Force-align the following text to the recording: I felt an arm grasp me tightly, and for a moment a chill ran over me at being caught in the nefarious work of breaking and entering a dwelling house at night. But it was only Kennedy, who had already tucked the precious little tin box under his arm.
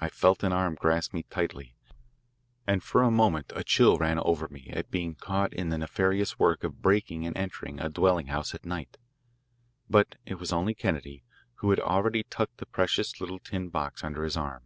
I 0.00 0.08
felt 0.08 0.42
an 0.42 0.52
arm 0.52 0.74
grasp 0.74 1.14
me 1.14 1.22
tightly, 1.22 1.76
and 2.66 2.82
for 2.82 3.00
a 3.04 3.12
moment 3.12 3.52
a 3.54 3.62
chill 3.62 3.96
ran 3.96 4.18
over 4.18 4.48
me 4.48 4.70
at 4.72 4.90
being 4.90 5.14
caught 5.14 5.52
in 5.54 5.68
the 5.68 5.78
nefarious 5.78 6.36
work 6.40 6.64
of 6.64 6.82
breaking 6.82 7.24
and 7.24 7.36
entering 7.36 7.78
a 7.78 7.88
dwelling 7.88 8.26
house 8.26 8.56
at 8.56 8.66
night. 8.66 8.96
But 9.88 10.16
it 10.26 10.40
was 10.40 10.52
only 10.52 10.74
Kennedy, 10.74 11.22
who 11.58 11.70
had 11.70 11.78
already 11.78 12.24
tucked 12.24 12.56
the 12.56 12.66
precious 12.66 13.20
little 13.20 13.38
tin 13.38 13.68
box 13.68 14.02
under 14.02 14.24
his 14.24 14.36
arm. 14.36 14.64